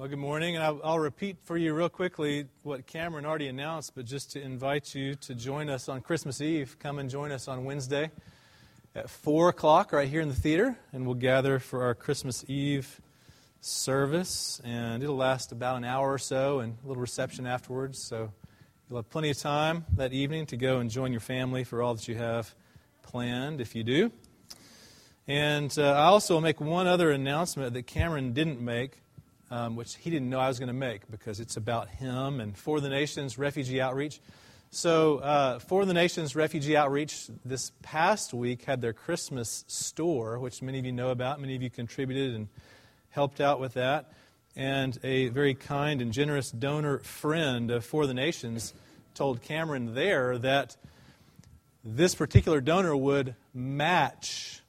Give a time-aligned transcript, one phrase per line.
[0.00, 3.94] Well, good morning, and I'll, I'll, repeat for you real quickly what Cameron already announced,
[3.94, 6.78] but just to invite you to join us on Christmas Eve.
[6.78, 8.10] Come and join us on Wednesday
[8.94, 12.98] at 4 o'clock right here in the theater, and we'll gather for our Christmas Eve
[13.60, 18.02] service, and it'll last about an hour or so, and a little reception afterwards.
[18.02, 18.32] So
[18.88, 21.92] you'll have plenty of time that evening to go and join your family for all
[21.92, 22.54] that you have
[23.02, 24.10] planned, if you do.
[25.28, 28.96] And uh, I also will make one other announcement that Cameron didn't make
[29.50, 32.56] um, which he didn't know I was going to make because it's about him and
[32.56, 34.20] For the Nations Refugee Outreach.
[34.70, 40.62] So, uh, For the Nations Refugee Outreach this past week had their Christmas store, which
[40.62, 41.40] many of you know about.
[41.40, 42.48] Many of you contributed and
[43.10, 44.12] helped out with that.
[44.54, 48.72] And a very kind and generous donor friend of For the Nations
[49.14, 50.76] told Cameron there that
[51.84, 54.59] this particular donor would match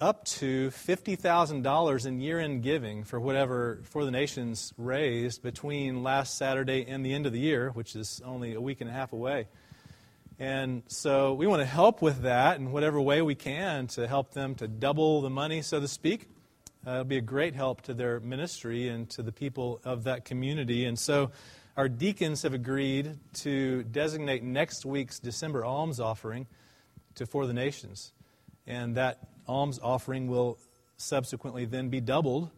[0.00, 6.38] up to $50,000 in year end giving for whatever For the Nations raised between last
[6.38, 9.12] Saturday and the end of the year, which is only a week and a half
[9.12, 9.46] away.
[10.38, 14.32] And so we want to help with that in whatever way we can to help
[14.32, 16.28] them to double the money, so to speak.
[16.86, 20.24] Uh, it'll be a great help to their ministry and to the people of that
[20.24, 20.86] community.
[20.86, 21.30] And so
[21.76, 26.46] our deacons have agreed to designate next week's December alms offering
[27.16, 28.14] to For the Nations.
[28.66, 30.58] And that alms offering will
[30.96, 32.50] subsequently then be doubled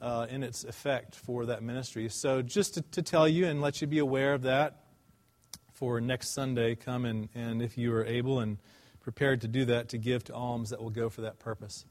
[0.00, 2.08] uh, in its effect for that ministry.
[2.08, 4.82] So, just to, to, tell you and let you be aware of that
[5.72, 8.58] for next Sunday, come and, and if you are able and
[9.00, 11.84] prepared to do that, to give to alms that will go for that purpose.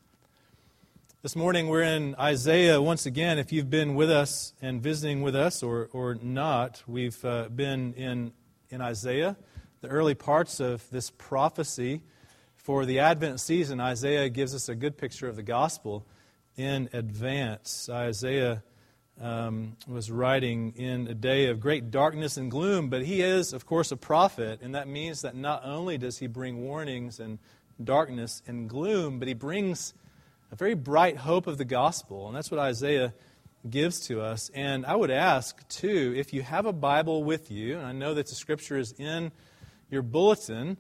[1.24, 3.40] This morning we're in Isaiah once again.
[3.40, 7.94] If you've been with us and visiting with us or, or not, we've uh, been
[7.96, 8.32] in,
[8.70, 9.36] in Isaiah,
[9.82, 12.04] the early parts of this prophecy
[12.68, 16.06] for the Advent season, Isaiah gives us a good picture of the gospel
[16.58, 17.88] in advance.
[17.90, 18.62] Isaiah
[19.22, 23.66] um, was writing in a day of great darkness and gloom, but he is, of
[23.66, 27.40] course, a prophet, and that means that not only does he bring warnings and
[27.82, 29.94] darkness and gloom, but he brings
[30.52, 33.14] a very bright hope of the gospel, and that's what Isaiah
[33.70, 34.52] gives to us.
[34.54, 38.14] And I would ask, too, if you have a Bible with you, and I know
[38.16, 39.32] that the scripture is in
[39.90, 40.76] your bulletin,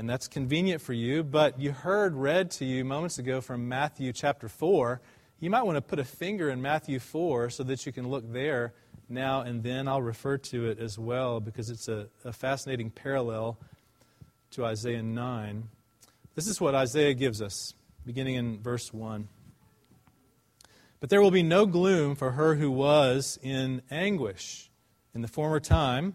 [0.00, 1.22] and that's convenient for you.
[1.22, 4.98] But you heard read to you moments ago from Matthew chapter 4.
[5.40, 8.24] You might want to put a finger in Matthew 4 so that you can look
[8.32, 8.72] there
[9.10, 9.88] now and then.
[9.88, 13.58] I'll refer to it as well because it's a, a fascinating parallel
[14.52, 15.68] to Isaiah 9.
[16.34, 17.74] This is what Isaiah gives us,
[18.06, 19.28] beginning in verse 1.
[21.00, 24.70] But there will be no gloom for her who was in anguish.
[25.14, 26.14] In the former time,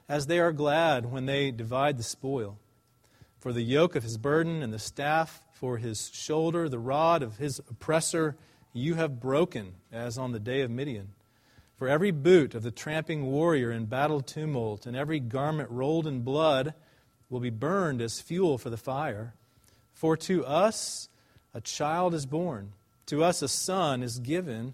[0.11, 2.59] as they are glad when they divide the spoil.
[3.39, 7.37] For the yoke of his burden and the staff for his shoulder, the rod of
[7.37, 8.35] his oppressor,
[8.73, 11.13] you have broken, as on the day of Midian.
[11.77, 16.23] For every boot of the tramping warrior in battle tumult, and every garment rolled in
[16.23, 16.73] blood,
[17.29, 19.33] will be burned as fuel for the fire.
[19.93, 21.07] For to us
[21.53, 22.73] a child is born,
[23.05, 24.73] to us a son is given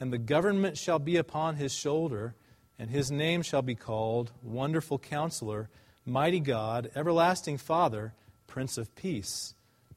[0.00, 2.34] and the government shall be upon his shoulder,
[2.78, 5.68] and his name shall be called Wonderful Counselor,
[6.06, 8.12] Mighty God, Everlasting Father,
[8.46, 9.54] Prince of Peace.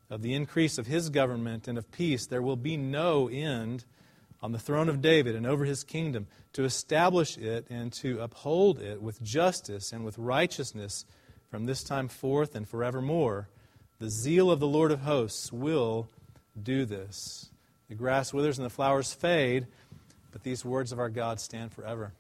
[0.10, 3.86] Of the increase of his government and of peace there will be no end
[4.42, 8.80] on the throne of David and over his kingdom, to establish it and to uphold
[8.80, 11.06] it with justice and with righteousness
[11.50, 13.48] from this time forth and forevermore.
[14.00, 16.10] The zeal of the Lord of hosts will
[16.62, 17.50] do this.
[17.88, 19.68] The grass withers and the flowers fade
[20.32, 22.14] but these words of our God stand forever.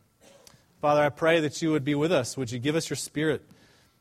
[0.81, 2.35] Father, I pray that you would be with us.
[2.35, 3.43] Would you give us your spirit?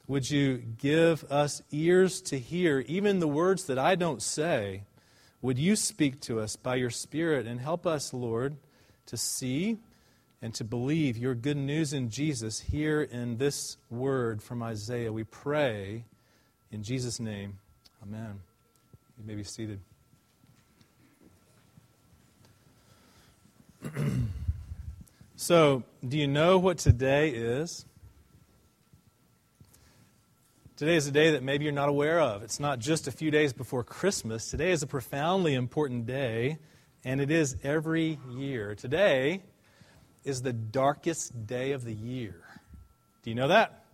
[0.09, 4.85] Would you give us ears to hear even the words that I don't say?
[5.43, 8.57] Would you speak to us by your spirit and help us, Lord,
[9.07, 9.77] to see
[10.41, 15.13] and to believe your good news in Jesus here in this word from Isaiah?
[15.13, 16.07] We pray
[16.73, 17.59] in Jesus' name.
[18.03, 18.41] Amen.
[19.19, 19.81] You may be seated.
[25.41, 27.87] so, do you know what today is?
[30.77, 32.43] Today is a day that maybe you're not aware of.
[32.43, 34.51] It's not just a few days before Christmas.
[34.51, 36.59] Today is a profoundly important day,
[37.07, 38.75] and it is every year.
[38.75, 39.43] Today
[40.25, 42.43] is the darkest day of the year.
[43.23, 43.87] Do you know that?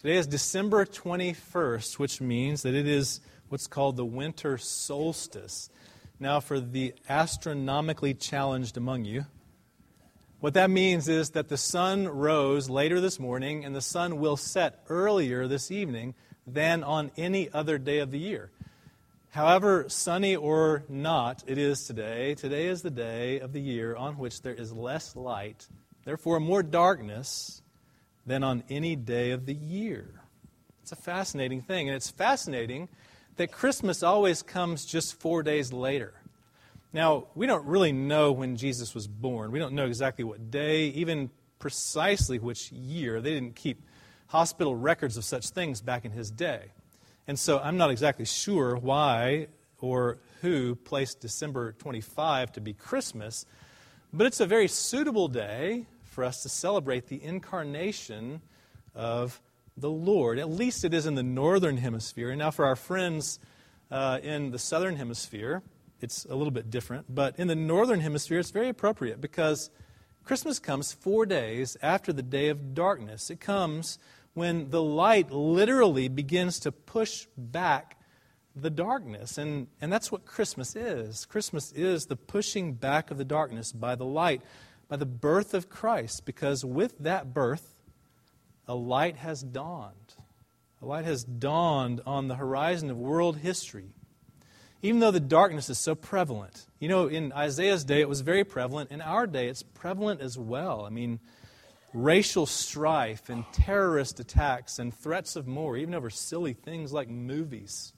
[0.00, 5.70] Today is December 21st, which means that it is what's called the winter solstice.
[6.18, 9.26] Now, for the astronomically challenged among you,
[10.44, 14.36] what that means is that the sun rose later this morning and the sun will
[14.36, 16.14] set earlier this evening
[16.46, 18.50] than on any other day of the year.
[19.30, 24.18] However sunny or not it is today, today is the day of the year on
[24.18, 25.66] which there is less light,
[26.04, 27.62] therefore more darkness
[28.26, 30.20] than on any day of the year.
[30.82, 32.90] It's a fascinating thing, and it's fascinating
[33.36, 36.12] that Christmas always comes just four days later.
[36.94, 39.50] Now, we don't really know when Jesus was born.
[39.50, 43.20] We don't know exactly what day, even precisely which year.
[43.20, 43.82] They didn't keep
[44.28, 46.66] hospital records of such things back in his day.
[47.26, 49.48] And so I'm not exactly sure why
[49.80, 53.44] or who placed December 25 to be Christmas,
[54.12, 58.40] but it's a very suitable day for us to celebrate the incarnation
[58.94, 59.42] of
[59.76, 60.38] the Lord.
[60.38, 62.30] At least it is in the northern hemisphere.
[62.30, 63.40] And now, for our friends
[63.90, 65.60] uh, in the southern hemisphere,
[66.04, 67.12] it's a little bit different.
[67.12, 69.70] But in the northern hemisphere, it's very appropriate because
[70.22, 73.30] Christmas comes four days after the day of darkness.
[73.30, 73.98] It comes
[74.34, 77.98] when the light literally begins to push back
[78.54, 79.38] the darkness.
[79.38, 81.24] And, and that's what Christmas is.
[81.24, 84.42] Christmas is the pushing back of the darkness by the light,
[84.88, 87.74] by the birth of Christ, because with that birth,
[88.66, 90.14] a light has dawned.
[90.80, 93.92] A light has dawned on the horizon of world history.
[94.84, 96.66] Even though the darkness is so prevalent.
[96.78, 98.90] You know, in Isaiah's day, it was very prevalent.
[98.90, 100.84] In our day, it's prevalent as well.
[100.84, 101.20] I mean,
[101.94, 107.94] racial strife and terrorist attacks and threats of more, even over silly things like movies.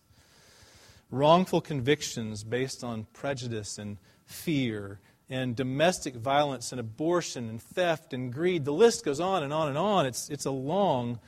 [1.10, 8.32] Wrongful convictions based on prejudice and fear and domestic violence and abortion and theft and
[8.32, 8.64] greed.
[8.64, 10.06] The list goes on and on and on.
[10.06, 11.18] It's, it's a long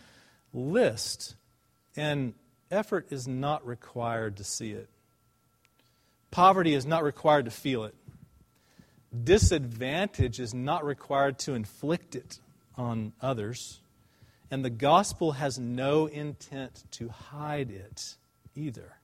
[0.52, 1.34] list.
[1.96, 2.34] And
[2.70, 4.88] effort is not required to see it.
[6.30, 7.94] Poverty is not required to feel it.
[9.25, 12.38] Disadvantage is not required to inflict it
[12.76, 13.80] on others.
[14.50, 18.16] And the gospel has no intent to hide it
[18.54, 18.96] either.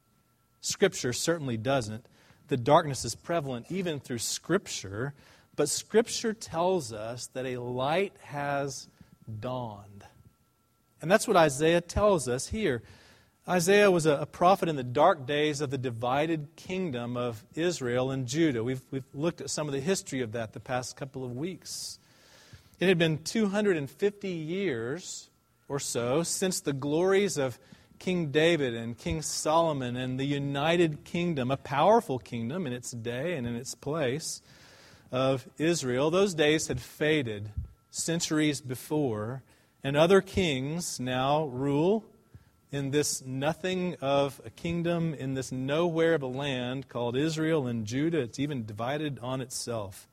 [0.61, 2.07] Scripture certainly doesn't
[2.49, 5.15] the darkness is prevalent even through Scripture,
[5.57, 8.89] but Scripture tells us that a light has
[9.41, 10.05] dawned.
[11.01, 12.83] And that's what Isaiah tells us here.
[13.47, 18.27] Isaiah was a, prophet in the dark days of the divided kingdom of Israel and
[18.27, 18.65] Judah.
[18.65, 21.99] We've, we've looked at some of the history of that the past couple of weeks.
[22.81, 25.29] It had been 250 years
[25.69, 27.59] or so since the glories of
[27.99, 33.37] King David and King Solomon and the United Kingdom, a powerful kingdom in its day
[33.37, 34.41] and in its place
[35.13, 37.51] of Israel, those days had faded
[37.91, 39.43] centuries before,
[39.83, 42.07] and other kings now rule
[42.75, 47.87] in this nothing of a kingdom, in this nowhere of a land called Israel and
[47.87, 48.19] Judah.
[48.23, 50.09] It's even divided on itself.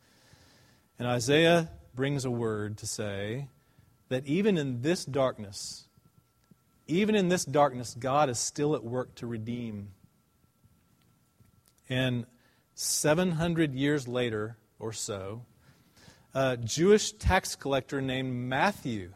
[1.00, 3.48] And Isaiah brings a word to say
[4.10, 5.88] that even in this darkness,
[6.86, 9.94] even in this darkness, God is still at work to redeem.
[11.90, 12.28] And
[12.76, 15.46] 700 years later or so,
[16.36, 19.14] a Jewish tax collector named Matthew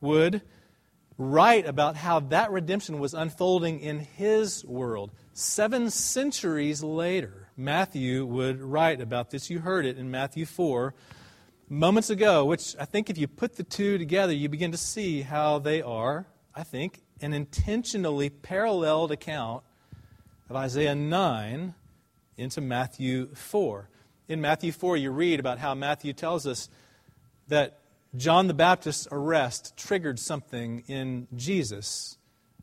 [0.00, 0.40] would
[1.16, 5.12] write about how that redemption was unfolding in his world.
[5.32, 9.50] Seven centuries later, Matthew would write about this.
[9.50, 10.94] You heard it in Matthew 4
[11.68, 15.22] moments ago, which I think if you put the two together, you begin to see
[15.22, 19.64] how they are I think, an intentionally paralleled account
[20.48, 21.74] of Isaiah 9
[22.36, 23.88] into Matthew 4.
[24.28, 26.68] In Matthew 4, you read about how Matthew tells us
[27.48, 27.80] that
[28.16, 32.16] John the Baptist's arrest triggered something in Jesus.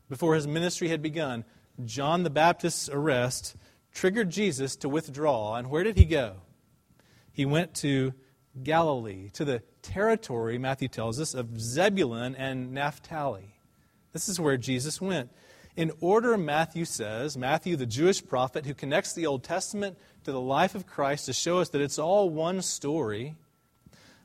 [0.08, 1.44] Before his ministry had begun,
[1.84, 3.56] John the Baptist's arrest
[3.92, 5.56] triggered Jesus to withdraw.
[5.56, 6.36] And where did he go?
[7.32, 8.14] He went to
[8.62, 13.56] Galilee, to the territory, Matthew tells us, of Zebulun and Naphtali.
[14.12, 15.30] This is where Jesus went.
[15.74, 20.40] In order, Matthew says, Matthew, the Jewish prophet who connects the Old Testament to the
[20.40, 23.36] life of Christ to show us that it's all one story,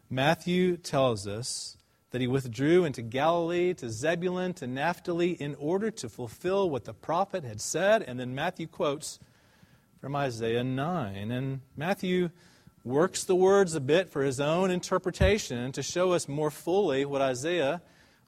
[0.09, 1.77] Matthew tells us
[2.11, 6.93] that he withdrew into Galilee, to Zebulun, to Naphtali, in order to fulfill what the
[6.93, 8.01] prophet had said.
[8.01, 9.19] And then Matthew quotes
[9.99, 11.31] from Isaiah 9.
[11.31, 12.29] And Matthew
[12.85, 17.21] works the words a bit for his own interpretation to show us more fully what
[17.21, 17.81] Isaiah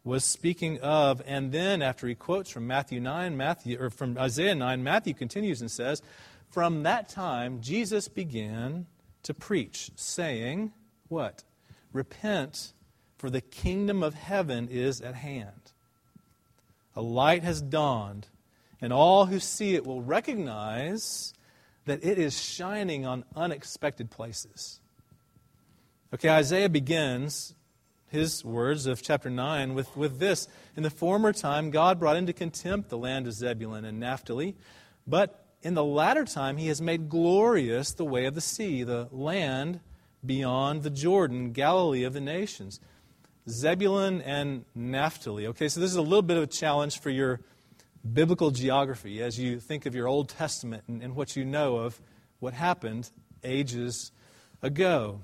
[0.03, 1.21] was speaking of.
[1.25, 5.61] And then after he quotes from Matthew 9, Matthew, or from Isaiah 9, Matthew continues
[5.61, 6.01] and says,
[6.49, 8.87] From that time Jesus began
[9.23, 10.73] to preach, saying,
[11.07, 11.43] What?
[11.93, 12.73] Repent,
[13.17, 15.73] for the kingdom of heaven is at hand.
[16.95, 18.27] A light has dawned,
[18.81, 21.33] and all who see it will recognize
[21.85, 24.79] that it is shining on unexpected places.
[26.13, 27.55] Okay, Isaiah begins
[28.07, 32.33] his words of chapter 9 with, with this In the former time, God brought into
[32.33, 34.55] contempt the land of Zebulun and Naphtali,
[35.07, 39.07] but in the latter time, he has made glorious the way of the sea, the
[39.11, 39.81] land
[40.25, 42.79] beyond the Jordan, Galilee of the nations.
[43.49, 45.47] Zebulun and Naphtali.
[45.47, 47.41] Okay, so this is a little bit of a challenge for your
[48.13, 51.99] biblical geography as you think of your Old Testament and, and what you know of
[52.39, 53.09] what happened
[53.43, 54.11] ages
[54.61, 55.21] ago.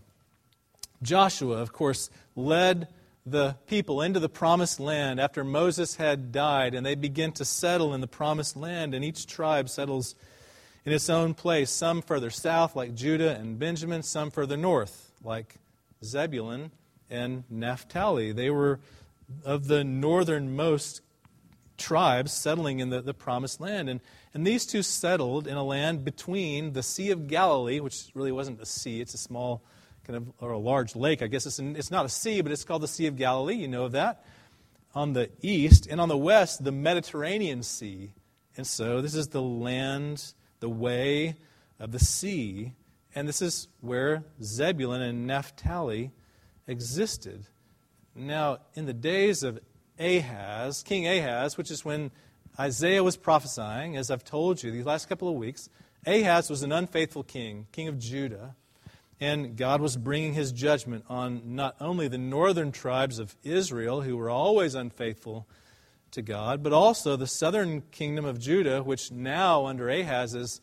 [1.01, 2.87] Joshua, of course, led
[3.25, 7.93] the people into the promised land after Moses had died, and they begin to settle
[7.93, 10.15] in the promised land, and each tribe settles
[10.85, 15.55] in its own place, some further south, like Judah and Benjamin, some further north, like
[16.03, 16.71] Zebulun
[17.09, 18.31] and Naphtali.
[18.31, 18.79] They were
[19.43, 21.01] of the northernmost
[21.77, 23.89] tribes settling in the, the promised land.
[23.89, 23.99] And,
[24.33, 28.61] and these two settled in a land between the Sea of Galilee, which really wasn't
[28.61, 29.63] a sea, it's a small
[30.05, 31.21] kind of, or a large lake.
[31.21, 33.55] I guess it's, an, it's not a sea, but it's called the Sea of Galilee.
[33.55, 34.23] You know of that.
[34.93, 38.13] On the east and on the west, the Mediterranean Sea.
[38.55, 40.33] And so this is the land,
[40.65, 41.35] the way
[41.79, 42.73] of the sea.
[43.13, 46.09] And this is where Zebulun and Naphtali
[46.67, 47.45] existed.
[48.15, 49.59] Now, in the days of
[49.99, 52.09] Ahaz, King Ahaz, which is when
[52.59, 55.69] Isaiah was prophesying, as I've told you these last couple of weeks,
[56.03, 58.55] Ahaz was an unfaithful king, king of Judah.
[59.19, 64.17] And God was bringing his judgment on not only the northern tribes of Israel, who
[64.17, 65.47] were always unfaithful
[66.15, 70.59] to God, but also the southern kingdom of Judah, which now, under Ahaz's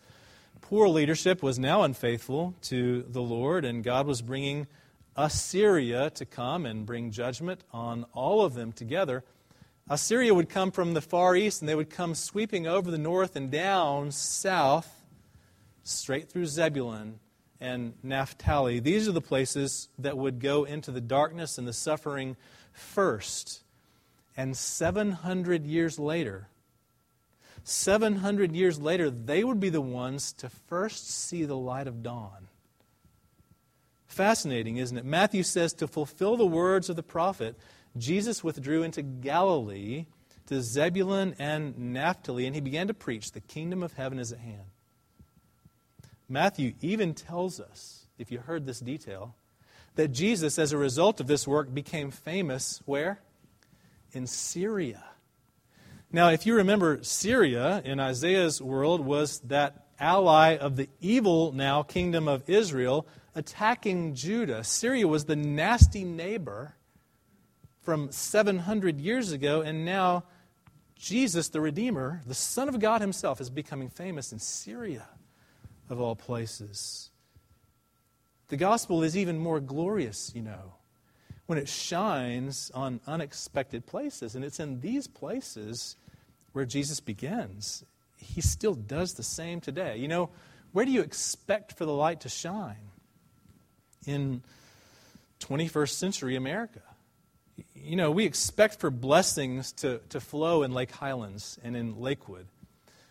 [0.61, 3.65] poor leadership, was now unfaithful to the Lord.
[3.65, 4.67] And God was bringing
[5.17, 9.25] Assyria to come and bring judgment on all of them together.
[9.89, 13.37] Assyria would come from the far east and they would come sweeping over the north
[13.37, 15.03] and down south,
[15.85, 17.19] straight through Zebulun
[17.61, 18.81] and Naphtali.
[18.81, 22.37] These are the places that would go into the darkness and the suffering
[22.73, 23.63] first.
[24.37, 26.49] And 700 years later,
[27.65, 32.49] 700 years later, they would be the ones to first see the light of dawn.
[34.07, 35.05] Fascinating, isn't it?
[35.05, 37.57] Matthew says to fulfill the words of the prophet,
[37.97, 40.07] Jesus withdrew into Galilee
[40.47, 44.41] to Zebulun and Naphtali, and he began to preach, The kingdom of heaven is at
[44.41, 44.67] hand.
[46.29, 49.35] Matthew even tells us, if you heard this detail,
[49.95, 53.21] that Jesus, as a result of this work, became famous where?
[54.13, 55.05] In Syria.
[56.11, 61.83] Now, if you remember, Syria in Isaiah's world was that ally of the evil now
[61.83, 64.63] kingdom of Israel attacking Judah.
[64.65, 66.75] Syria was the nasty neighbor
[67.81, 70.25] from 700 years ago, and now
[70.97, 75.09] Jesus, the Redeemer, the Son of God Himself, is becoming famous in Syria
[75.89, 77.11] of all places.
[78.49, 80.75] The gospel is even more glorious, you know,
[81.53, 84.35] when it shines on unexpected places.
[84.35, 85.97] And it's in these places
[86.55, 87.85] where Jesus begins.
[88.17, 89.99] He still does the same today.
[89.99, 90.31] You know,
[90.73, 92.89] where do you expect for the light to shine?
[94.07, 94.41] In
[95.41, 96.81] 21st century America.
[97.75, 102.47] You know, we expect for blessings to, to flow in Lake Highlands and in Lakewood.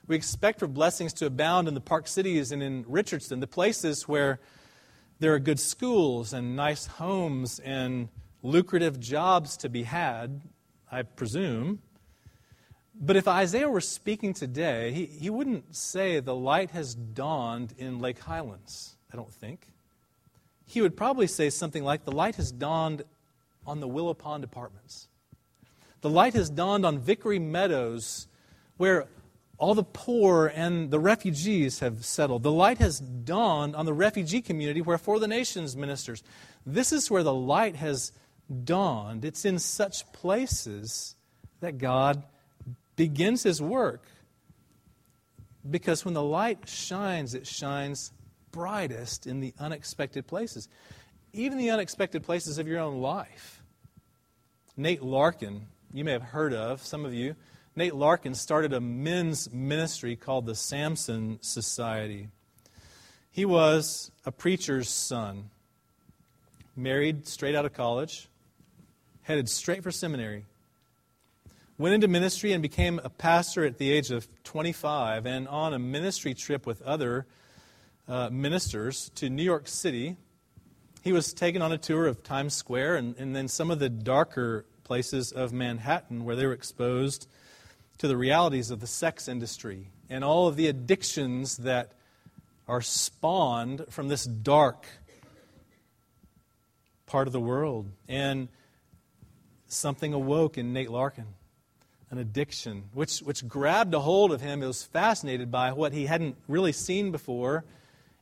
[0.08, 4.08] We expect for blessings to abound in the Park Cities and in Richardson, the places
[4.08, 4.40] where
[5.20, 8.10] there are good schools and nice homes and
[8.44, 10.42] lucrative jobs to be had,
[10.92, 11.80] I presume.
[12.94, 18.00] But if Isaiah were speaking today, he, he wouldn't say the light has dawned in
[18.00, 19.68] Lake Highlands, I don't think.
[20.66, 23.04] He would probably say something like the light has dawned
[23.66, 25.08] on the Willow Pond Apartments.
[26.02, 28.28] The light has dawned on Vickery Meadows,
[28.78, 29.08] where
[29.58, 32.42] all the poor and the refugees have settled.
[32.42, 36.24] The light has dawned on the refugee community where For the Nations ministers.
[36.66, 38.12] This is where the light has
[38.52, 39.26] dawned.
[39.26, 41.16] It's in such places
[41.60, 42.24] that God
[42.96, 44.06] begins his work.
[45.70, 48.12] Because when the light shines, it shines
[48.52, 50.68] brightest in the unexpected places,
[51.34, 53.62] even the unexpected places of your own life.
[54.76, 57.36] Nate Larkin, you may have heard of, some of you,
[57.76, 62.28] Nate Larkin started a men's ministry called the Samson Society.
[63.32, 65.52] He was a preacher's son,
[66.76, 68.28] married straight out of college,
[69.24, 70.46] headed straight for seminary.
[71.78, 75.80] Went into ministry and became a pastor at the age of 25 and on a
[75.80, 77.26] ministry trip with other
[78.08, 80.18] uh, ministers to New York City.
[81.04, 83.90] he was taken on a tour of Times Square and, and then some of the
[83.90, 87.28] darker places of Manhattan where they were exposed
[87.98, 91.94] to the realities of the sex industry and all of the addictions that
[92.68, 94.86] are spawned from this dark
[97.06, 97.90] part of the world.
[98.08, 98.48] And
[99.72, 101.28] something awoke in Nate Larkin
[102.12, 104.60] an addiction, which, which grabbed a hold of him.
[104.60, 107.64] He was fascinated by what he hadn't really seen before.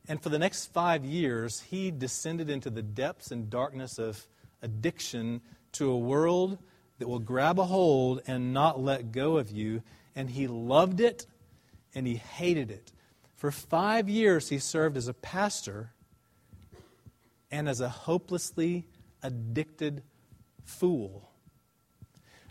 [0.08, 4.26] And for the next five years, he descended into the depths and darkness of
[4.62, 5.40] addiction
[5.72, 6.58] to a world
[7.00, 9.82] that will grab a hold and not let go of you.
[10.14, 11.26] And he loved it
[11.92, 12.92] and he hated it.
[13.34, 15.90] For five years, he served as a pastor
[17.50, 18.86] and as a hopelessly
[19.20, 20.04] addicted
[20.62, 21.29] fool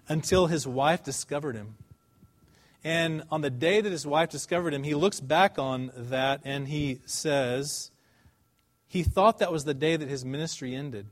[0.10, 1.76] until his wife discovered him.
[2.84, 6.68] And on the day that his wife discovered him, he looks back on that and
[6.68, 7.92] he says,
[8.88, 11.06] he thought that was the day that his ministry ended.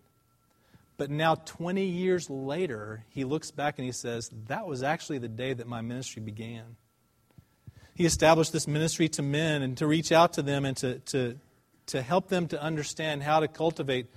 [0.97, 5.27] But now, 20 years later, he looks back and he says, That was actually the
[5.27, 6.75] day that my ministry began.
[7.93, 11.37] He established this ministry to men and to reach out to them and to, to,
[11.87, 14.07] to help them to understand how to cultivate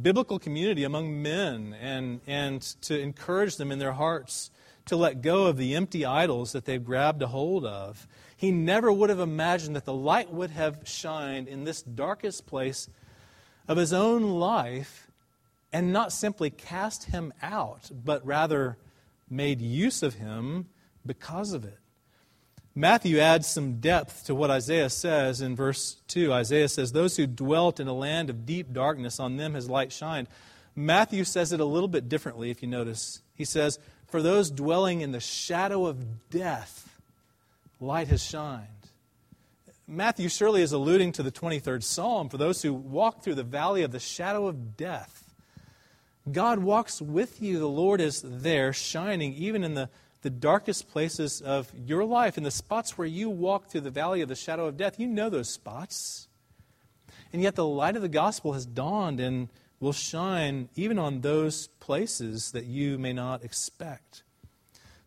[0.00, 4.50] biblical community among men and, and to encourage them in their hearts
[4.86, 8.06] to let go of the empty idols that they've grabbed a hold of.
[8.36, 12.88] He never would have imagined that the light would have shined in this darkest place
[13.68, 15.10] of his own life
[15.72, 18.76] and not simply cast him out, but rather
[19.28, 20.66] made use of him
[21.06, 21.78] because of it.
[22.74, 26.32] Matthew adds some depth to what Isaiah says in verse 2.
[26.32, 29.92] Isaiah says, Those who dwelt in a land of deep darkness, on them has light
[29.92, 30.28] shined.
[30.76, 33.22] Matthew says it a little bit differently, if you notice.
[33.34, 36.96] He says, For those dwelling in the shadow of death,
[37.80, 38.66] light has shined.
[39.88, 43.82] Matthew surely is alluding to the 23rd Psalm for those who walk through the valley
[43.82, 45.34] of the shadow of death.
[46.30, 47.58] God walks with you.
[47.58, 49.90] The Lord is there, shining even in the
[50.22, 54.20] the darkest places of your life, in the spots where you walk through the valley
[54.20, 56.28] of the shadow of death, you know those spots.
[57.32, 61.68] And yet the light of the gospel has dawned and will shine even on those
[61.80, 64.22] places that you may not expect.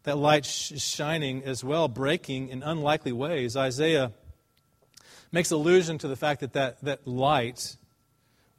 [0.04, 3.56] That light is shining as well, breaking in unlikely ways.
[3.56, 4.12] Isaiah
[5.32, 7.78] makes allusion to the fact that, that that light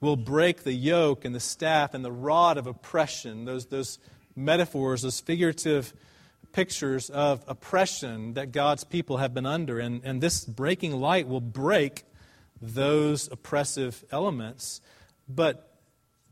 [0.00, 3.98] will break the yoke and the staff and the rod of oppression, those, those
[4.36, 5.92] metaphors, those figurative
[6.54, 9.80] pictures of oppression that God's people have been under.
[9.80, 12.04] And, and this breaking light will break
[12.62, 14.80] those oppressive elements.
[15.28, 15.76] But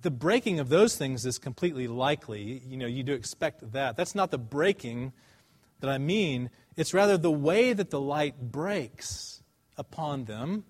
[0.00, 2.62] the breaking of those things is completely likely.
[2.66, 3.96] You know, you do expect that.
[3.96, 5.12] That's not the breaking
[5.80, 6.50] that I mean.
[6.76, 9.42] It's rather the way that the light breaks
[9.76, 10.64] upon them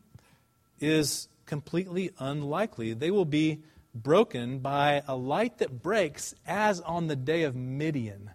[0.80, 2.94] is completely unlikely.
[2.94, 3.62] They will be
[3.94, 8.30] broken by a light that breaks as on the day of Midian.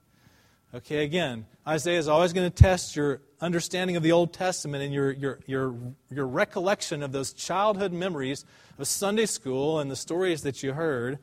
[0.78, 4.94] Okay, again, Isaiah is always going to test your understanding of the Old Testament and
[4.94, 5.76] your, your, your,
[6.12, 8.46] your recollection of those childhood memories
[8.78, 11.18] of Sunday school and the stories that you heard.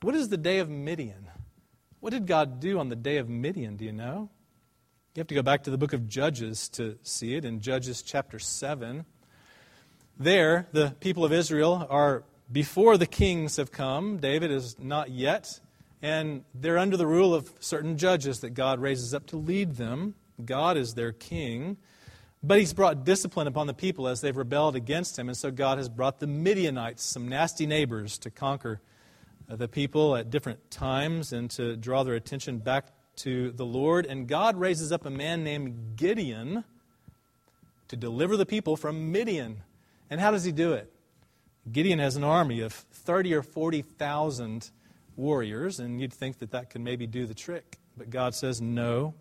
[0.00, 1.28] What is the day of Midian?
[2.00, 3.76] What did God do on the day of Midian?
[3.76, 4.30] Do you know?
[5.14, 8.00] You have to go back to the book of Judges to see it in Judges
[8.00, 9.04] chapter 7.
[10.18, 14.16] There, the people of Israel are before the kings have come.
[14.16, 15.60] David is not yet
[16.02, 20.14] and they're under the rule of certain judges that God raises up to lead them.
[20.44, 21.78] God is their king.
[22.42, 25.28] But he's brought discipline upon the people as they've rebelled against him.
[25.28, 28.80] And so God has brought the Midianites, some nasty neighbors, to conquer
[29.50, 34.06] uh, the people at different times and to draw their attention back to the Lord.
[34.06, 36.64] And God raises up a man named Gideon
[37.88, 39.62] to deliver the people from Midian.
[40.10, 40.92] And how does he do it?
[41.72, 44.70] Gideon has an army of 30 or 40,000
[45.16, 47.78] warriors, and you'd think that that could maybe do the trick.
[47.96, 49.14] But God says, no,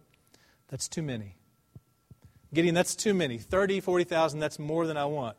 [0.68, 1.36] that's too many.
[2.54, 3.38] Gideon, that's too many.
[3.38, 5.38] 30, 40,000, that's more than I want.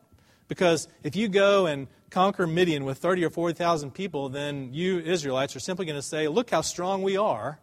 [0.49, 5.57] Because if you go and conquer Midian with 30 or 40,000 people, then you Israelites
[5.57, 7.59] are simply going to say, look how strong we are.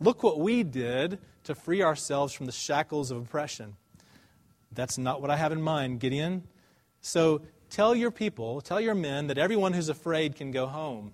[0.00, 3.76] Look what we did to free ourselves from the shackles of oppression.
[4.72, 6.44] That's not what I have in mind, Gideon.
[7.00, 11.12] So tell your people, tell your men that everyone who's afraid can go home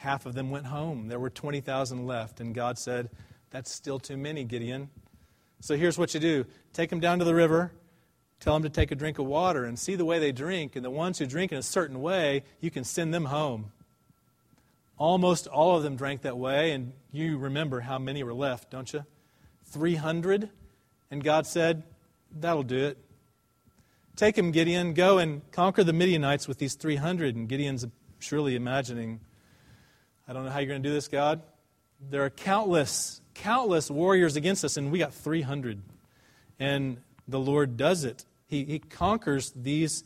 [0.00, 1.08] half of them went home.
[1.08, 2.40] There were 20,000 left.
[2.40, 3.10] And God said,
[3.50, 4.88] That's still too many, Gideon.
[5.60, 7.72] So here's what you do take them down to the river,
[8.40, 10.74] tell them to take a drink of water, and see the way they drink.
[10.74, 13.72] And the ones who drink in a certain way, you can send them home.
[14.96, 18.90] Almost all of them drank that way, and you remember how many were left, don't
[18.92, 19.04] you?
[19.66, 20.48] 300.
[21.10, 21.82] And God said,
[22.32, 22.98] That'll do it.
[24.16, 24.94] Take him, Gideon.
[24.94, 27.36] Go and conquer the Midianites with these 300.
[27.36, 27.86] And Gideon's
[28.18, 29.20] surely imagining,
[30.30, 31.42] I don't know how you're going to do this, God.
[32.08, 35.82] There are countless, countless warriors against us, and we got 300.
[36.60, 38.24] And the Lord does it.
[38.46, 40.04] He, he conquers these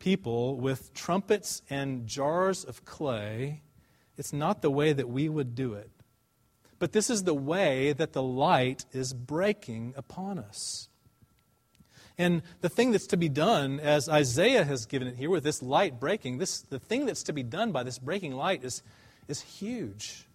[0.00, 3.62] people with trumpets and jars of clay.
[4.18, 5.90] It's not the way that we would do it.
[6.80, 10.88] But this is the way that the light is breaking upon us.
[12.18, 15.62] And the thing that's to be done, as Isaiah has given it here with this
[15.62, 18.82] light breaking, this, the thing that's to be done by this breaking light is,
[19.28, 20.26] is huge.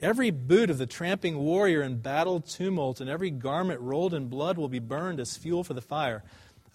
[0.00, 4.56] Every boot of the tramping warrior in battle tumult and every garment rolled in blood
[4.56, 6.22] will be burned as fuel for the fire.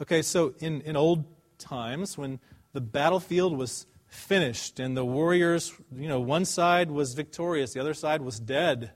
[0.01, 1.25] Okay, so in, in old
[1.57, 2.39] times when
[2.73, 7.93] the battlefield was finished and the warriors, you know, one side was victorious, the other
[7.93, 8.91] side was dead.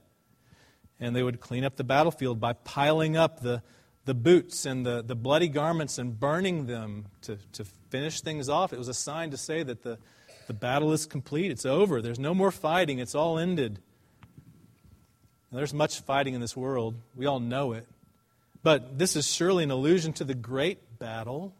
[1.00, 3.62] And they would clean up the battlefield by piling up the,
[4.04, 8.72] the boots and the, the bloody garments and burning them to, to finish things off.
[8.72, 9.98] It was a sign to say that the,
[10.50, 13.78] the battle is complete, it's over, there's no more fighting, it's all ended.
[15.52, 17.86] Now, there's much fighting in this world, we all know it.
[18.64, 21.54] But this is surely an allusion to the great battle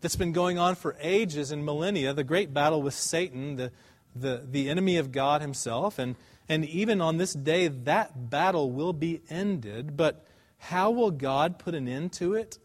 [0.00, 3.70] that's been going on for ages and millennia the great battle with Satan, the,
[4.16, 6.00] the, the enemy of God himself.
[6.00, 6.16] And,
[6.48, 9.96] and even on this day, that battle will be ended.
[9.96, 10.26] But
[10.58, 12.58] how will God put an end to it?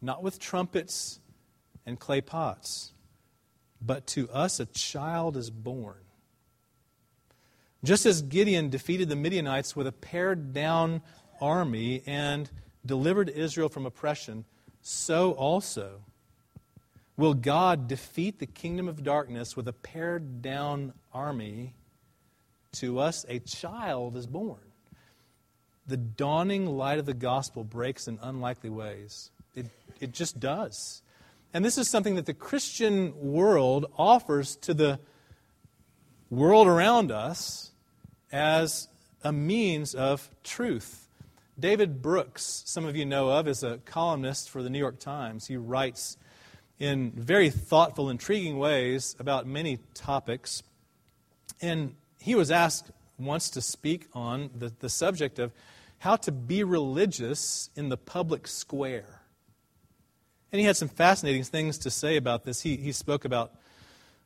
[0.00, 1.18] Not with trumpets
[1.84, 2.92] and clay pots,
[3.80, 5.96] but to us a child is born.
[7.82, 11.00] Just as Gideon defeated the Midianites with a pared down
[11.40, 12.50] army and
[12.84, 14.44] delivered Israel from oppression,
[14.82, 16.02] so also
[17.20, 21.74] Will God defeat the kingdom of darkness with a pared down army?
[22.76, 24.72] To us, a child is born.
[25.86, 29.30] The dawning light of the gospel breaks in unlikely ways.
[29.54, 29.66] It,
[30.00, 31.02] it just does.
[31.52, 35.00] And this is something that the Christian world offers to the
[36.30, 37.72] world around us
[38.30, 38.88] as
[39.24, 41.08] a means of truth.
[41.58, 45.46] David Brooks, some of you know of, is a columnist for the New York Times.
[45.46, 46.16] He writes
[46.78, 50.62] in very thoughtful, intriguing ways about many topics.
[51.60, 55.52] And he was asked once to speak on the, the subject of
[55.98, 59.19] how to be religious in the public square.
[60.52, 62.62] And he had some fascinating things to say about this.
[62.62, 63.52] He, he spoke about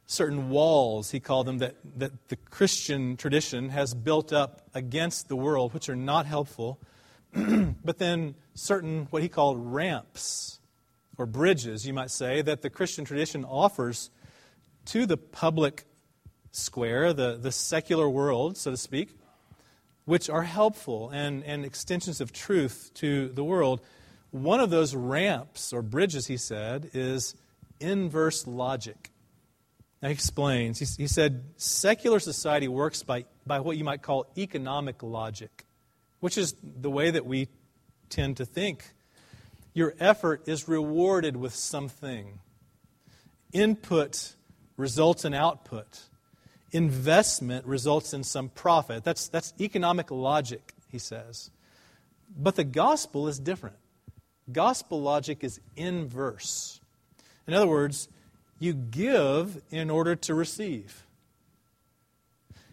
[0.06, 5.36] certain walls, he called them, that, that the Christian tradition has built up against the
[5.36, 6.78] world, which are not helpful.
[7.32, 10.60] but then certain, what he called ramps
[11.16, 14.10] or bridges, you might say, that the Christian tradition offers
[14.86, 15.84] to the public
[16.52, 19.16] square, the, the secular world, so to speak,
[20.04, 23.80] which are helpful and, and extensions of truth to the world.
[24.34, 27.36] One of those ramps or bridges, he said, is
[27.78, 29.12] inverse logic.
[30.02, 30.80] Now, he explains.
[30.80, 35.64] He, he said, secular society works by, by what you might call economic logic,
[36.18, 37.46] which is the way that we
[38.10, 38.82] tend to think
[39.72, 42.40] your effort is rewarded with something.
[43.52, 44.34] Input
[44.76, 46.00] results in output.
[46.72, 49.04] Investment results in some profit.
[49.04, 51.52] That's, that's economic logic, he says.
[52.36, 53.76] But the gospel is different.
[54.50, 56.80] Gospel logic is inverse.
[57.46, 58.08] In other words,
[58.58, 61.04] you give in order to receive.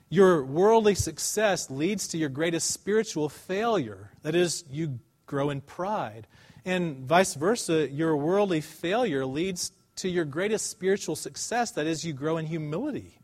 [0.10, 4.12] Your worldly success leads to your greatest spiritual failure.
[4.24, 6.28] That is, you grow in pride.
[6.66, 11.72] And vice versa, your worldly failure leads to your greatest spiritual success.
[11.72, 13.20] That is, you grow in humility.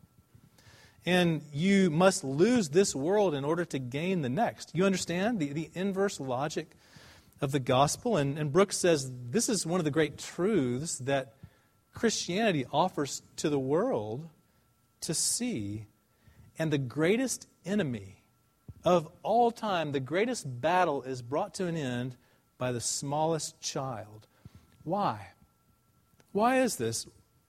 [1.05, 4.71] And you must lose this world in order to gain the next.
[4.73, 6.71] You understand the, the inverse logic
[7.41, 8.17] of the gospel?
[8.17, 11.34] And, and Brooks says this is one of the great truths that
[11.93, 14.30] Christianity offers to the world
[15.02, 15.86] to see.
[16.60, 18.23] And the greatest enemy
[18.84, 22.15] of all time, the greatest battle is brought to an end
[22.58, 24.28] by the smallest child.
[24.84, 25.34] Why?
[26.32, 27.06] Why is this?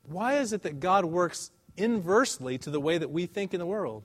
[0.09, 3.67] Why is it that God works inversely to the way that we think in the
[3.67, 4.03] world?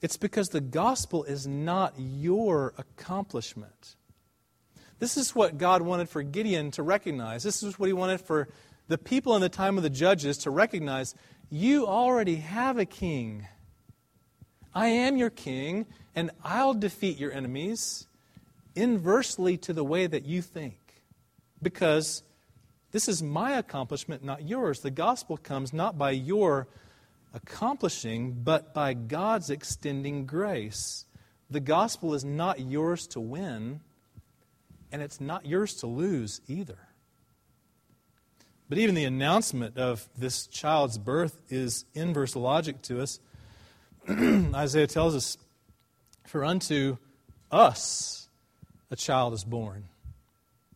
[0.00, 3.94] It's because the gospel is not your accomplishment.
[5.02, 7.42] This is what God wanted for Gideon to recognize.
[7.42, 8.46] This is what he wanted for
[8.86, 11.16] the people in the time of the judges to recognize.
[11.50, 13.48] You already have a king.
[14.72, 18.06] I am your king, and I'll defeat your enemies
[18.76, 20.78] inversely to the way that you think.
[21.60, 22.22] Because
[22.92, 24.82] this is my accomplishment, not yours.
[24.82, 26.68] The gospel comes not by your
[27.34, 31.06] accomplishing, but by God's extending grace.
[31.50, 33.80] The gospel is not yours to win,
[34.92, 36.78] and it's not yours to lose either.
[38.68, 43.20] But even the announcement of this child's birth is inverse logic to us.
[44.08, 45.36] Isaiah tells us,
[46.26, 46.98] For unto
[47.50, 48.28] us
[48.90, 49.88] a child is born,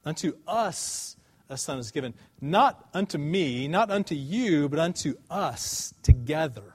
[0.04, 1.16] unto us
[1.48, 2.14] a son is given.
[2.40, 6.74] Not unto me, not unto you, but unto us together.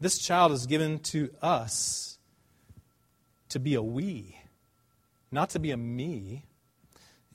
[0.00, 2.18] This child is given to us
[3.48, 4.38] to be a we,
[5.36, 6.46] not to be a me.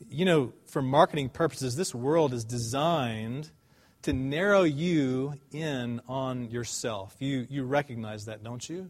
[0.10, 3.52] You know, for marketing purposes, this world is designed
[4.02, 7.16] to narrow you in on yourself.
[7.20, 8.90] You, you recognize that, don't you?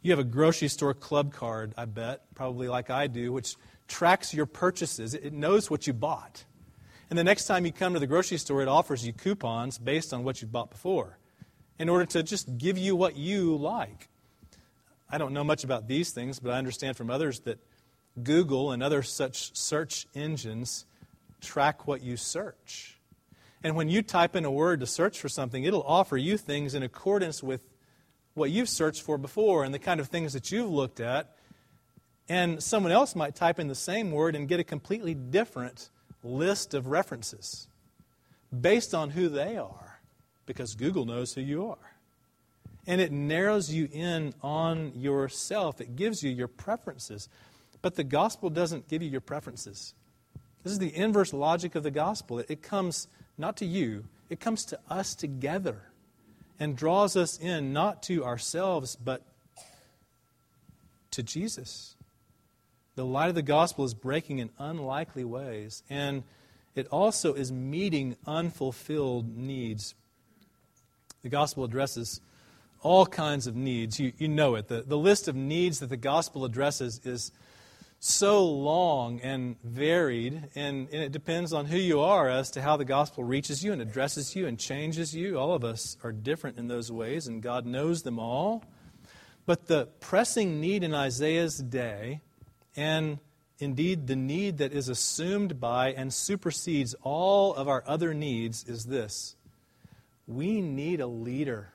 [0.00, 3.54] You have a grocery store club card, I bet, probably like I do, which
[3.86, 5.12] tracks your purchases.
[5.12, 6.42] It knows what you bought.
[7.10, 10.14] And the next time you come to the grocery store, it offers you coupons based
[10.14, 11.18] on what you bought before
[11.78, 14.08] in order to just give you what you like.
[15.10, 17.58] I don't know much about these things, but I understand from others that
[18.22, 20.86] Google and other such search engines
[21.40, 22.98] track what you search.
[23.62, 26.74] And when you type in a word to search for something, it'll offer you things
[26.74, 27.62] in accordance with
[28.34, 31.36] what you've searched for before and the kind of things that you've looked at.
[32.28, 35.88] And someone else might type in the same word and get a completely different
[36.22, 37.68] list of references
[38.58, 40.00] based on who they are,
[40.46, 41.92] because Google knows who you are.
[42.86, 47.28] And it narrows you in on yourself, it gives you your preferences.
[47.84, 49.92] But the gospel doesn't give you your preferences.
[50.62, 52.38] This is the inverse logic of the gospel.
[52.38, 55.82] It, comes not to you, it comes to us together
[56.58, 59.20] and draws us in not to ourselves, but
[61.10, 61.94] to Jesus.
[62.94, 66.22] The light of the gospel is breaking in unlikely ways, and
[66.74, 69.94] it also is meeting unfulfilled needs.
[71.20, 72.22] The gospel addresses
[72.80, 74.00] all kinds of needs.
[74.00, 74.68] You, you know it.
[74.68, 77.30] The, the list of needs that the gospel addresses is
[78.06, 82.76] so long and varied, and, and, it depends on who you are as to how
[82.76, 85.38] the gospel reaches you and addresses you and changes you.
[85.38, 88.62] All of us are different in those ways, and God knows them all.
[89.46, 92.20] But the pressing need in Isaiah's day,
[92.76, 93.20] and
[93.58, 98.84] indeed the need that is assumed by and supersedes all of our other needs, is
[98.84, 99.34] this
[100.26, 101.72] we need a leader.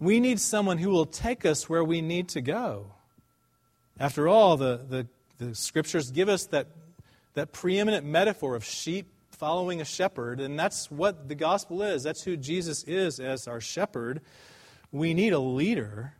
[0.00, 2.94] We need someone who will take us where we need to go.
[3.98, 5.06] After all, the, the,
[5.38, 6.66] the scriptures give us that,
[7.34, 12.02] that preeminent metaphor of sheep following a shepherd, and that's what the gospel is.
[12.02, 14.20] That's who Jesus is as our shepherd.
[14.90, 16.14] We need a leader,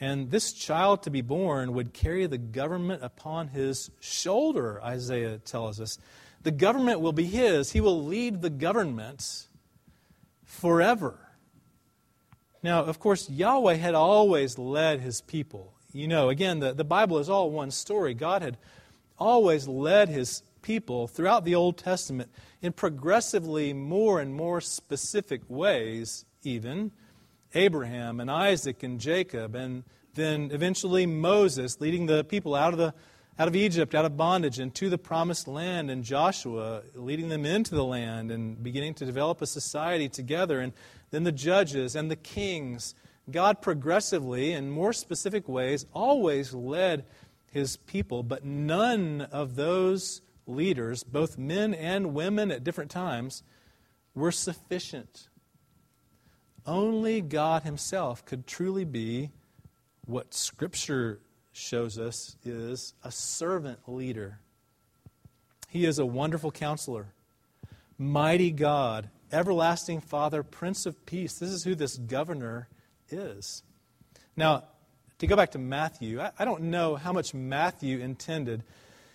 [0.00, 5.80] and this child to be born would carry the government upon his shoulder, Isaiah tells
[5.80, 5.98] us.
[6.42, 9.46] The government will be his, he will lead the government
[10.44, 11.18] forever.
[12.62, 17.18] Now, of course, Yahweh had always led his people you know, again, the, the Bible
[17.18, 18.12] is all one story.
[18.12, 18.58] God had
[19.18, 22.30] always led his people throughout the Old Testament
[22.60, 26.92] in progressively more and more specific ways, even.
[27.54, 32.92] Abraham and Isaac and Jacob, and then eventually Moses leading the people out of, the,
[33.38, 37.46] out of Egypt, out of bondage, and to the promised land, and Joshua leading them
[37.46, 40.74] into the land and beginning to develop a society together, and
[41.10, 42.94] then the judges and the kings
[43.30, 47.04] God progressively, in more specific ways, always led
[47.50, 53.42] his people, but none of those leaders, both men and women at different times,
[54.14, 55.28] were sufficient.
[56.66, 59.30] Only God Himself could truly be
[60.04, 61.20] what Scripture
[61.52, 64.40] shows us is a servant leader.
[65.68, 67.06] He is a wonderful counselor,
[67.98, 71.38] mighty God, everlasting Father, Prince of Peace.
[71.38, 72.68] This is who this governor
[73.10, 73.62] is.
[74.36, 74.64] Now,
[75.18, 78.62] to go back to Matthew, I, I don't know how much Matthew intended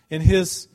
[0.10, 0.68] in his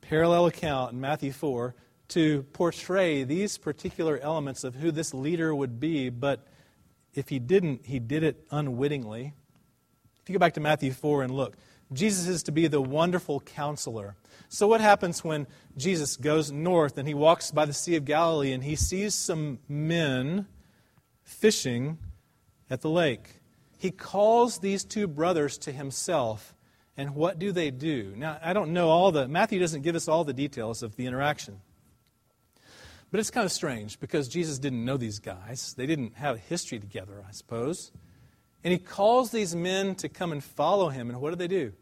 [0.00, 1.74] parallel account in Matthew 4
[2.08, 6.46] to portray these particular elements of who this leader would be, but
[7.14, 9.32] if he didn't, he did it unwittingly.
[10.22, 11.56] If you go back to Matthew 4 and look,
[11.92, 14.16] Jesus is to be the wonderful counselor.
[14.48, 18.52] So, what happens when Jesus goes north and he walks by the Sea of Galilee
[18.52, 20.46] and he sees some men
[21.22, 21.98] fishing
[22.72, 23.28] at the lake.
[23.78, 26.54] He calls these two brothers to himself,
[26.96, 28.14] and what do they do?
[28.16, 31.06] Now, I don't know all the, Matthew doesn't give us all the details of the
[31.06, 31.60] interaction.
[33.10, 35.74] But it's kind of strange because Jesus didn't know these guys.
[35.76, 37.92] They didn't have a history together, I suppose.
[38.64, 41.74] And he calls these men to come and follow him, and what do they do?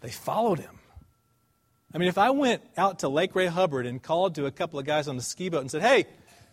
[0.00, 0.80] They followed him.
[1.94, 4.80] I mean, if I went out to Lake Ray Hubbard and called to a couple
[4.80, 6.06] of guys on the ski boat and said, hey,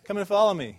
[0.03, 0.77] come and follow me,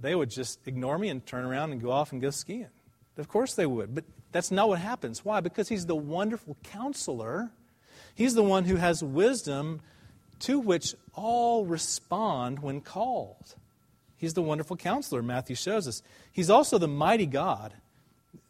[0.00, 2.68] they would just ignore me and turn around and go off and go skiing.
[3.16, 3.94] Of course they would.
[3.94, 5.24] But that's not what happens.
[5.24, 5.40] Why?
[5.40, 7.50] Because he's the wonderful counselor.
[8.14, 9.80] He's the one who has wisdom
[10.40, 13.54] to which all respond when called.
[14.16, 16.02] He's the wonderful counselor, Matthew shows us.
[16.32, 17.72] He's also the mighty God.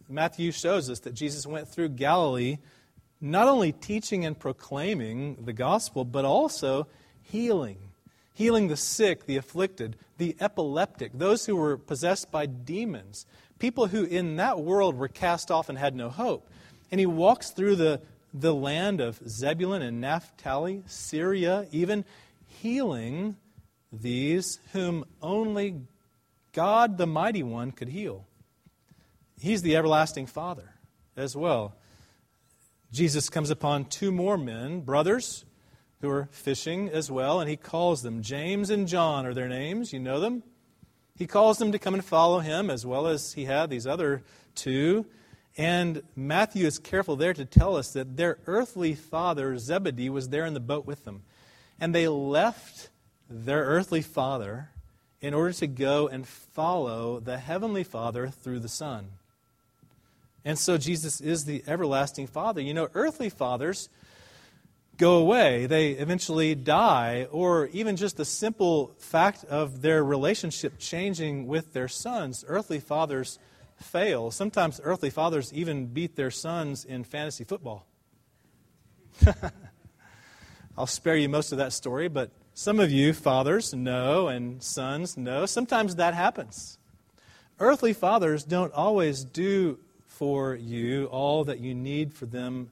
[0.09, 2.59] Matthew shows us that Jesus went through Galilee
[3.21, 6.87] not only teaching and proclaiming the gospel, but also
[7.23, 7.79] healing.
[8.39, 13.27] Healing the sick, the afflicted, the epileptic, those who were possessed by demons,
[13.59, 16.49] people who in that world were cast off and had no hope.
[16.93, 18.01] And he walks through the,
[18.33, 22.05] the land of Zebulun and Naphtali, Syria, even
[22.47, 23.35] healing
[23.93, 25.81] these whom only
[26.53, 28.25] God the Mighty One could heal.
[29.41, 30.75] He's the everlasting Father
[31.17, 31.75] as well.
[32.93, 35.45] Jesus comes upon two more men, brothers,
[36.01, 38.23] who are fishing as well, and he calls them.
[38.23, 39.93] James and John are their names.
[39.93, 40.43] You know them.
[41.17, 44.23] He calls them to come and follow him, as well as he had these other
[44.55, 45.07] two.
[45.57, 50.47] And Matthew is careful there to tell us that their earthly father, Zebedee, was there
[50.47, 51.23] in the boat with them.
[51.81, 52.91] And they left
[53.29, 54.71] their earthly father
[55.21, 59.09] in order to go and follow the heavenly Father through the Son.
[60.45, 62.61] And so Jesus is the everlasting Father.
[62.61, 63.89] You know, earthly fathers
[64.99, 71.47] go away, they eventually die, or even just the simple fact of their relationship changing
[71.47, 72.45] with their sons.
[72.47, 73.39] Earthly fathers
[73.77, 74.31] fail.
[74.33, 77.87] Sometimes earthly fathers even beat their sons in fantasy football.
[80.77, 85.17] I'll spare you most of that story, but some of you, fathers, know, and sons
[85.17, 85.47] know.
[85.47, 86.77] Sometimes that happens.
[87.61, 92.71] Earthly fathers don't always do for you all that you need for them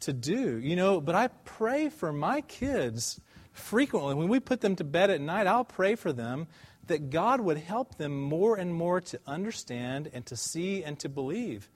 [0.00, 0.58] to do.
[0.58, 3.20] You know, but I pray for my kids
[3.52, 4.14] frequently.
[4.14, 6.46] When we put them to bed at night, I'll pray for them
[6.86, 11.08] that God would help them more and more to understand and to see and to
[11.08, 11.68] believe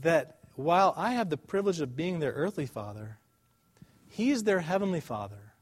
[0.00, 3.18] that while I have the privilege of being their earthly father,
[4.08, 5.54] He's their heavenly father.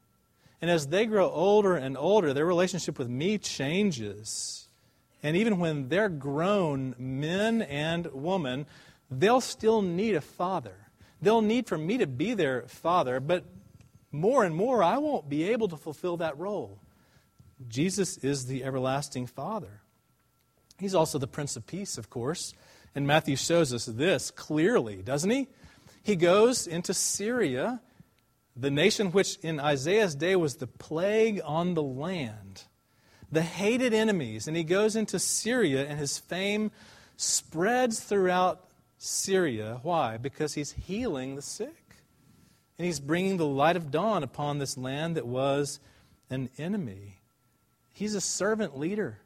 [0.61, 4.67] And as they grow older and older, their relationship with me changes.
[5.23, 8.65] And even when they're grown men and women,
[9.09, 10.75] they'll still need a father.
[11.21, 13.45] They'll need for me to be their father, but
[14.11, 16.79] more and more, I won't be able to fulfill that role.
[17.67, 19.81] Jesus is the everlasting Father.
[20.79, 22.53] He's also the Prince of Peace, of course.
[22.95, 25.47] And Matthew shows us this clearly, doesn't he?
[26.03, 27.79] He goes into Syria
[28.55, 32.63] the nation which in Isaiah's day was the plague on the land,
[33.31, 34.47] the hated enemies.
[34.47, 36.71] And he goes into Syria, and his fame
[37.15, 38.65] spreads throughout
[39.03, 39.79] Syria.
[39.81, 40.17] Why?
[40.17, 41.95] Because he's healing the sick.
[42.77, 45.79] And he's bringing the light of dawn upon this land that was
[46.29, 47.17] an enemy.
[47.93, 49.17] He's a servant leader.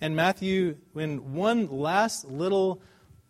[0.00, 2.82] And Matthew, in one last little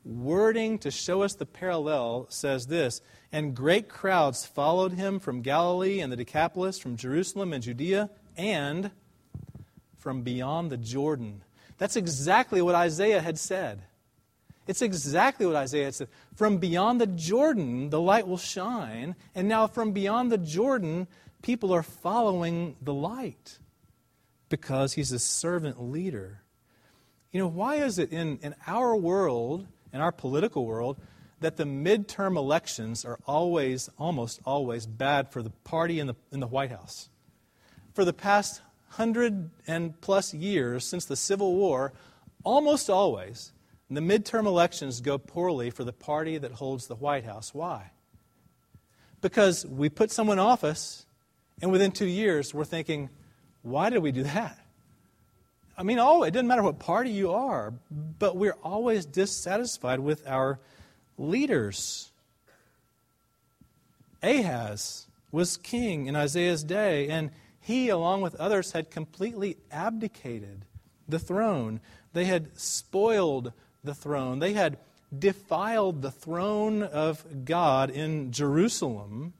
[0.06, 6.00] wording to show us the parallel, says this and great crowds followed him from Galilee
[6.00, 8.90] and the Decapolis, from Jerusalem and Judea, and
[9.98, 11.42] from beyond the Jordan.
[11.76, 13.82] That's exactly what Isaiah had said.
[14.68, 16.08] It's exactly what Isaiah said.
[16.36, 19.16] From beyond the Jordan, the light will shine.
[19.34, 21.08] And now, from beyond the Jordan,
[21.42, 23.58] people are following the light
[24.50, 26.42] because he's a servant leader.
[27.32, 30.98] You know, why is it in, in our world, in our political world,
[31.40, 36.40] that the midterm elections are always, almost always, bad for the party in the, in
[36.40, 37.08] the White House.
[37.94, 41.94] For the past hundred and plus years since the Civil War,
[42.44, 43.52] almost always,
[43.90, 47.54] the midterm elections go poorly for the party that holds the White House.
[47.54, 47.90] Why?
[49.20, 51.06] Because we put someone in office,
[51.62, 53.08] and within two years, we're thinking,
[53.62, 54.58] why did we do that?
[55.76, 60.26] I mean, oh, it doesn't matter what party you are, but we're always dissatisfied with
[60.26, 60.58] our
[61.16, 62.10] leaders.
[64.22, 70.64] Ahaz was king in Isaiah's day, and he, along with others, had completely abdicated
[71.08, 71.80] the throne.
[72.12, 73.52] They had spoiled
[73.84, 74.38] the throne.
[74.38, 74.78] They had
[75.16, 79.32] defiled the throne of God in Jerusalem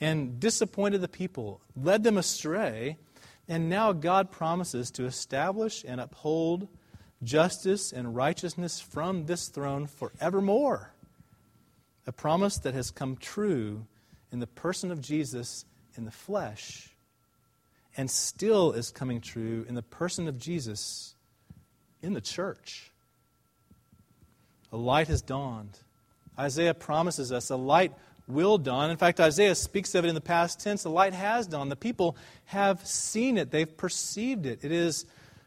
[0.00, 2.96] and disappointed the people, led them astray.
[3.48, 6.68] And now God promises to establish and uphold
[7.22, 10.92] justice and righteousness from this throne forevermore
[12.06, 13.86] a promise that has come true
[14.32, 15.64] in the person of Jesus
[15.96, 16.90] in the flesh
[17.96, 21.14] and still is coming true in the person of Jesus
[22.02, 22.89] in the church.
[24.72, 25.78] A light has dawned.
[26.38, 27.92] Isaiah promises us a light
[28.30, 28.90] will dawn.
[28.90, 30.82] In fact, Isaiah speaks of it in the past tense.
[30.82, 31.70] The light has dawned.
[31.70, 32.16] The people
[32.46, 34.60] have seen it, they've perceived it.
[34.62, 35.06] It is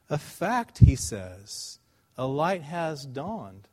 [0.09, 1.79] a fact, he says.
[2.17, 3.67] A light has dawned.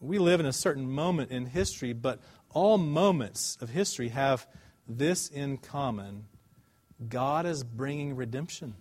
[0.00, 2.20] We live in a certain moment in history, but
[2.50, 4.46] all moments of history have
[4.88, 6.24] this in common
[7.08, 8.74] God is bringing redemption.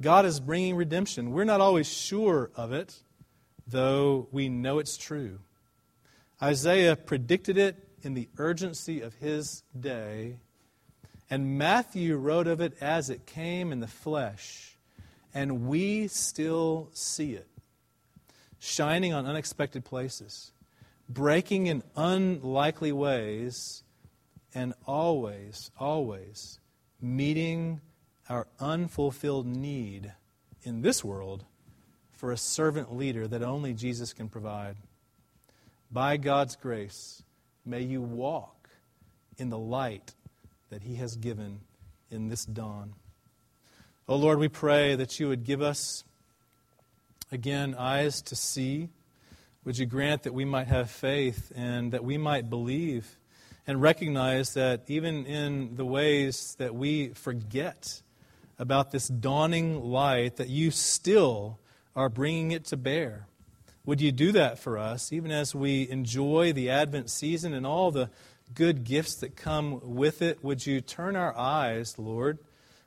[0.00, 1.32] God is bringing redemption.
[1.32, 3.00] We're not always sure of it,
[3.72, 5.40] though we know it's true.
[6.40, 10.38] Isaiah predicted it in the urgency of his day,
[11.28, 14.76] and Matthew wrote of it as it came in the flesh,
[15.34, 17.48] and we still see it
[18.58, 20.52] shining on unexpected places,
[21.08, 23.82] breaking in unlikely ways,
[24.54, 26.60] and always, always
[27.00, 27.80] meeting
[28.28, 30.12] our unfulfilled need
[30.62, 31.44] in this world
[32.22, 34.76] for a servant leader that only Jesus can provide.
[35.90, 37.20] By God's grace,
[37.66, 38.68] may you walk
[39.38, 40.14] in the light
[40.70, 41.62] that He has given
[42.12, 42.92] in this dawn.
[44.08, 46.04] Oh Lord, we pray that you would give us,
[47.32, 48.90] again, eyes to see.
[49.64, 53.18] Would you grant that we might have faith and that we might believe
[53.66, 58.00] and recognize that even in the ways that we forget
[58.60, 61.58] about this dawning light, that you still
[61.94, 63.26] are bringing it to bear.
[63.84, 67.90] Would you do that for us, even as we enjoy the Advent season and all
[67.90, 68.10] the
[68.54, 70.42] good gifts that come with it?
[70.44, 72.38] Would you turn our eyes, Lord,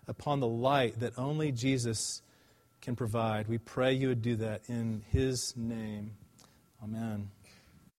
[0.08, 2.22] upon the light that only Jesus
[2.82, 3.48] can provide?
[3.48, 6.12] We pray you would do that in his name.
[6.82, 7.30] Amen.